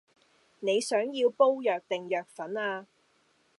[0.61, 2.87] 你想要煲藥定藥粉呀